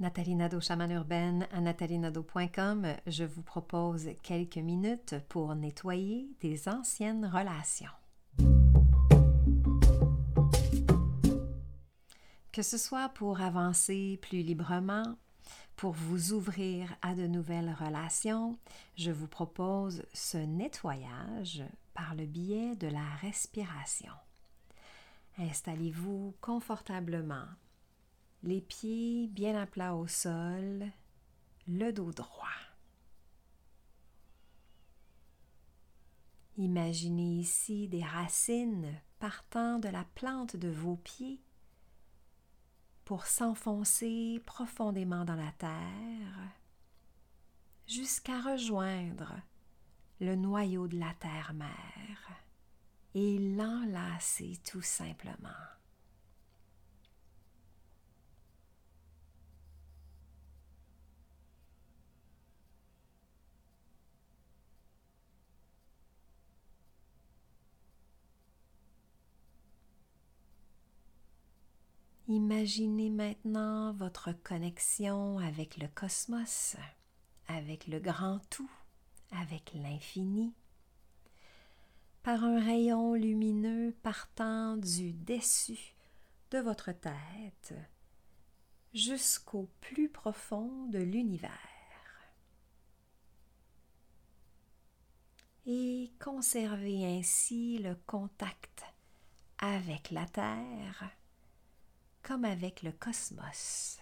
Nathalie 0.00 0.36
Nadeau, 0.36 0.60
chamane 0.60 0.92
urbaine 0.92 1.48
à 1.52 1.60
nathalienadeau.com, 1.60 2.86
je 3.08 3.24
vous 3.24 3.42
propose 3.42 4.10
quelques 4.22 4.58
minutes 4.58 5.16
pour 5.28 5.56
nettoyer 5.56 6.28
des 6.40 6.68
anciennes 6.68 7.26
relations. 7.26 7.90
Que 12.52 12.62
ce 12.62 12.78
soit 12.78 13.08
pour 13.08 13.40
avancer 13.40 14.20
plus 14.22 14.42
librement, 14.42 15.16
pour 15.74 15.94
vous 15.94 16.32
ouvrir 16.32 16.94
à 17.02 17.16
de 17.16 17.26
nouvelles 17.26 17.74
relations, 17.80 18.56
je 18.96 19.10
vous 19.10 19.26
propose 19.26 20.04
ce 20.12 20.38
nettoyage 20.38 21.64
par 21.94 22.14
le 22.14 22.26
biais 22.26 22.76
de 22.76 22.86
la 22.86 23.16
respiration. 23.20 24.12
Installez-vous 25.38 26.36
confortablement 26.40 27.46
les 28.42 28.60
pieds 28.60 29.26
bien 29.28 29.60
à 29.60 29.66
plat 29.66 29.94
au 29.94 30.06
sol, 30.06 30.86
le 31.66 31.92
dos 31.92 32.12
droit. 32.12 32.48
Imaginez 36.56 37.38
ici 37.38 37.88
des 37.88 38.02
racines 38.02 39.00
partant 39.18 39.78
de 39.78 39.88
la 39.88 40.04
plante 40.14 40.56
de 40.56 40.68
vos 40.68 40.96
pieds 40.96 41.40
pour 43.04 43.26
s'enfoncer 43.26 44.42
profondément 44.44 45.24
dans 45.24 45.36
la 45.36 45.52
terre 45.52 46.58
jusqu'à 47.86 48.40
rejoindre 48.40 49.34
le 50.20 50.34
noyau 50.34 50.88
de 50.88 50.98
la 50.98 51.14
terre-mère 51.14 52.28
et 53.14 53.38
l'enlacer 53.38 54.58
tout 54.68 54.82
simplement. 54.82 55.48
Imaginez 72.30 73.08
maintenant 73.08 73.94
votre 73.94 74.32
connexion 74.32 75.38
avec 75.38 75.78
le 75.78 75.88
cosmos, 75.88 76.76
avec 77.46 77.86
le 77.86 78.00
grand 78.00 78.40
tout, 78.50 78.70
avec 79.30 79.72
l'infini, 79.72 80.52
par 82.22 82.44
un 82.44 82.62
rayon 82.62 83.14
lumineux 83.14 83.96
partant 84.02 84.76
du 84.76 85.14
dessus 85.14 85.94
de 86.50 86.58
votre 86.58 86.92
tête 86.92 87.72
jusqu'au 88.92 89.70
plus 89.80 90.10
profond 90.10 90.84
de 90.88 90.98
l'univers. 90.98 91.50
Et 95.64 96.12
conservez 96.22 97.06
ainsi 97.06 97.78
le 97.78 97.94
contact 98.06 98.84
avec 99.60 100.10
la 100.10 100.26
Terre 100.26 101.10
comme 102.22 102.44
avec 102.44 102.82
le 102.82 102.92
cosmos. 102.92 103.98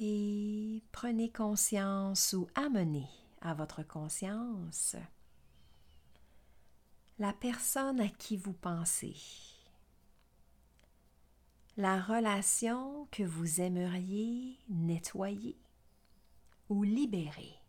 Et 0.00 0.82
prenez 0.90 1.30
conscience 1.30 2.32
ou 2.32 2.48
amenez 2.56 3.08
à 3.40 3.54
votre 3.54 3.82
conscience 3.84 4.96
la 7.22 7.32
personne 7.32 8.00
à 8.00 8.08
qui 8.08 8.36
vous 8.36 8.52
pensez, 8.52 9.14
la 11.76 12.00
relation 12.00 13.06
que 13.12 13.22
vous 13.22 13.60
aimeriez 13.60 14.58
nettoyer 14.68 15.56
ou 16.68 16.82
libérer. 16.82 17.61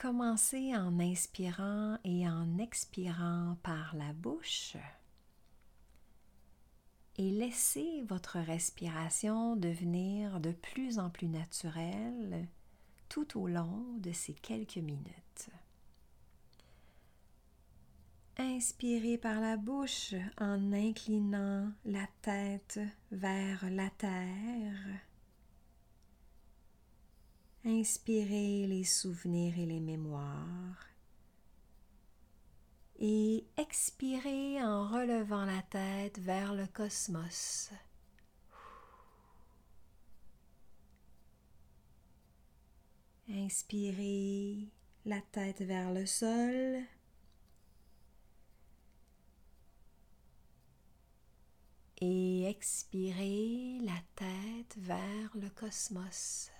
Commencez 0.00 0.76
en 0.76 1.00
inspirant 1.00 1.98
et 2.04 2.28
en 2.28 2.58
expirant 2.58 3.56
par 3.64 3.96
la 3.96 4.12
bouche 4.12 4.76
et 7.16 7.30
laissez 7.32 8.04
votre 8.08 8.38
respiration 8.38 9.56
devenir 9.56 10.38
de 10.38 10.52
plus 10.52 11.00
en 11.00 11.10
plus 11.10 11.26
naturelle 11.26 12.46
tout 13.08 13.40
au 13.40 13.48
long 13.48 13.84
de 13.98 14.12
ces 14.12 14.34
quelques 14.34 14.76
minutes. 14.76 15.50
Inspirez 18.36 19.18
par 19.18 19.40
la 19.40 19.56
bouche 19.56 20.14
en 20.38 20.72
inclinant 20.72 21.72
la 21.84 22.06
tête 22.22 22.78
vers 23.10 23.68
la 23.68 23.90
terre 23.90 25.07
Inspirez 27.64 28.66
les 28.66 28.84
souvenirs 28.84 29.58
et 29.58 29.66
les 29.66 29.80
mémoires. 29.80 30.86
Et 33.00 33.46
expirez 33.56 34.62
en 34.62 34.88
relevant 34.88 35.44
la 35.44 35.62
tête 35.62 36.18
vers 36.18 36.54
le 36.54 36.66
cosmos. 36.66 37.70
Inspirez 43.28 44.68
la 45.04 45.20
tête 45.20 45.62
vers 45.62 45.92
le 45.92 46.06
sol. 46.06 46.82
Et 52.00 52.44
expirez 52.48 53.80
la 53.82 54.00
tête 54.14 54.76
vers 54.78 55.36
le 55.36 55.50
cosmos. 55.50 56.50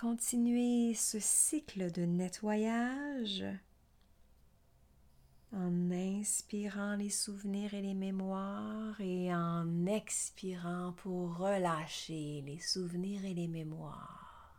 Continuez 0.00 0.94
ce 0.94 1.18
cycle 1.18 1.90
de 1.90 2.02
nettoyage 2.02 3.44
en 5.52 5.90
inspirant 5.90 6.94
les 6.94 7.10
souvenirs 7.10 7.74
et 7.74 7.82
les 7.82 7.94
mémoires 7.94 9.00
et 9.00 9.34
en 9.34 9.86
expirant 9.86 10.92
pour 10.98 11.38
relâcher 11.38 12.44
les 12.46 12.60
souvenirs 12.60 13.24
et 13.24 13.34
les 13.34 13.48
mémoires. 13.48 14.54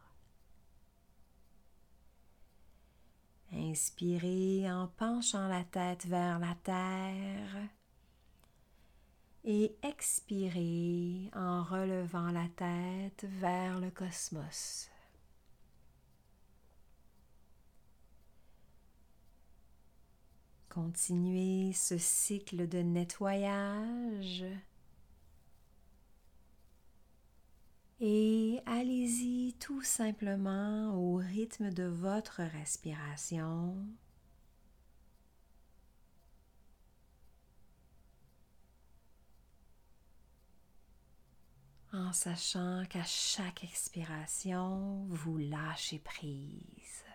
Inspirez 3.54 4.70
en 4.70 4.90
penchant 4.90 5.48
la 5.48 5.64
tête 5.64 6.06
vers 6.06 6.40
la 6.40 6.56
terre 6.64 7.70
et 9.46 9.74
expirez 9.84 11.32
en 11.34 11.64
relevant 11.64 12.30
la 12.32 12.50
tête 12.58 13.26
vers 13.40 13.80
le 13.80 13.90
cosmos. 13.90 14.90
Continuez 20.70 21.74
ce 21.74 21.98
cycle 21.98 22.68
de 22.68 22.80
nettoyage 22.80 24.46
et 28.00 28.60
allez-y 28.66 29.56
tout 29.60 29.82
simplement 29.82 30.96
au 30.96 31.16
rythme 31.16 31.72
de 31.72 31.84
votre 31.84 32.42
respiration. 32.44 33.76
en 41.92 42.14
sachant 42.14 42.86
qu'à 42.90 43.04
chaque 43.04 43.64
expiration, 43.64 45.06
vous 45.10 45.38
lâchez 45.38 46.00
prise 46.00 47.09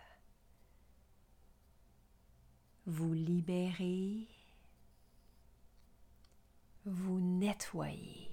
vous 2.85 3.13
libérez, 3.13 4.27
vous 6.85 7.19
nettoyez. 7.19 8.29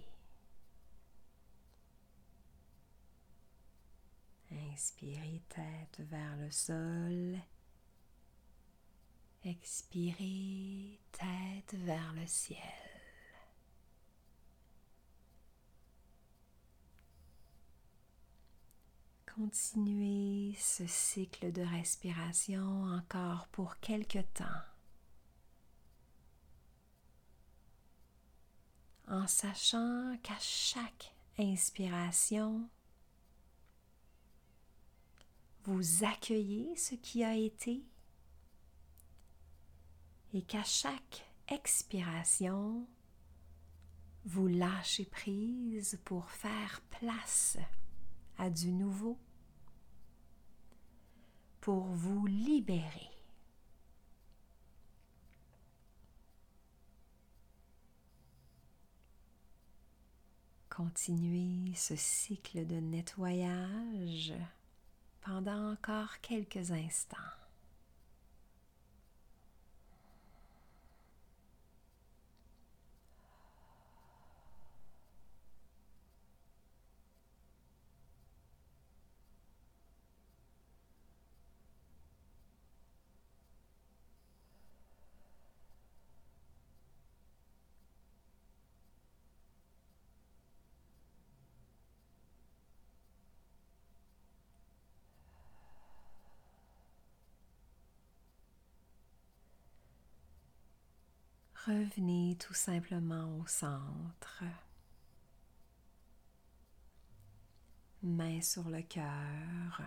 Inspirez 4.72 5.42
tête 5.48 6.06
vers 6.10 6.36
le 6.36 6.50
sol. 6.50 7.38
Expirez 9.44 10.98
tête 11.12 11.74
vers 11.80 12.12
le 12.12 12.26
ciel. 12.26 12.81
Continuez 19.36 20.54
ce 20.58 20.86
cycle 20.86 21.52
de 21.52 21.62
respiration 21.62 22.84
encore 22.84 23.48
pour 23.48 23.80
quelque 23.80 24.18
temps. 24.34 24.44
En 29.08 29.26
sachant 29.26 30.18
qu'à 30.22 30.38
chaque 30.38 31.14
inspiration, 31.38 32.68
vous 35.64 36.04
accueillez 36.04 36.76
ce 36.76 36.94
qui 36.94 37.24
a 37.24 37.34
été 37.34 37.82
et 40.34 40.42
qu'à 40.42 40.64
chaque 40.64 41.24
expiration, 41.48 42.86
vous 44.26 44.48
lâchez 44.48 45.06
prise 45.06 45.98
pour 46.04 46.30
faire 46.30 46.82
place 46.90 47.56
du 48.50 48.72
nouveau, 48.72 49.18
pour 51.60 51.84
vous 51.84 52.26
libérer. 52.26 53.10
Continuez 60.68 61.74
ce 61.74 61.94
cycle 61.96 62.66
de 62.66 62.76
nettoyage 62.76 64.32
pendant 65.20 65.72
encore 65.72 66.20
quelques 66.20 66.72
instants. 66.72 67.41
Revenez 101.66 102.36
tout 102.40 102.54
simplement 102.54 103.38
au 103.38 103.46
centre. 103.46 104.42
Main 108.02 108.40
sur 108.40 108.68
le 108.68 108.82
cœur. 108.82 109.80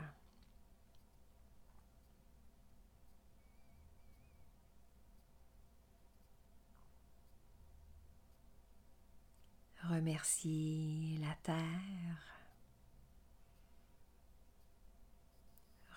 Remerciez 9.83 11.17
la 11.17 11.35
terre. 11.43 12.39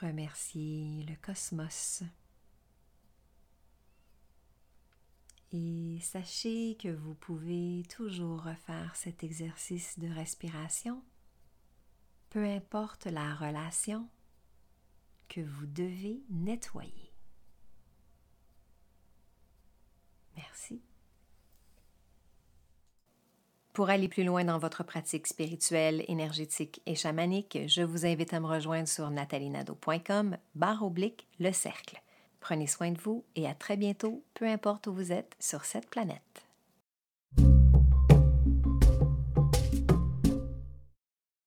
Remerciez 0.00 1.04
le 1.08 1.14
cosmos. 1.25 2.02
Et 5.53 5.99
sachez 6.03 6.77
que 6.77 6.89
vous 6.89 7.15
pouvez 7.15 7.83
toujours 7.89 8.43
refaire 8.43 8.95
cet 8.95 9.25
exercice 9.25 9.99
de 9.99 10.09
respiration, 10.09 11.03
peu 12.31 12.45
importe 12.45 13.06
la 13.06 13.35
relation 13.35 14.06
que 15.29 15.41
vous 15.41 15.67
devez 15.67 16.23
nettoyer. 16.29 17.12
Merci. 20.37 20.83
Pour 23.73 23.91
aller 23.91 24.09
plus 24.09 24.25
loin 24.25 24.45
dans 24.45 24.59
votre 24.59 24.83
pratique 24.83 25.27
spirituelle, 25.27 26.05
énergétique 26.09 26.83
et 26.85 26.95
chamanique, 26.95 27.59
je 27.69 27.83
vous 27.83 28.05
invite 28.05 28.35
à 28.35 28.41
me 28.41 28.47
rejoindre 28.47 28.89
sur 28.89 29.09
natalinado.com 29.11 30.37
barre 30.55 30.83
oblique 30.83 31.27
le 31.39 31.53
cercle. 31.53 32.03
Prenez 32.49 32.67
soin 32.67 32.93
de 32.93 32.99
vous 32.99 33.25
et 33.37 33.47
à 33.47 33.53
très 33.53 33.77
bientôt, 33.77 34.25
peu 34.33 34.47
importe 34.47 34.87
où 34.87 34.95
vous 34.95 35.12
êtes 35.12 35.37
sur 35.39 35.67
cette 35.67 35.91
planète. 35.91 36.48